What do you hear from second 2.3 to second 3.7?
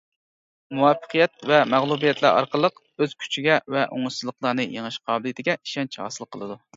ئارقىلىق، ئۆز كۈچىگە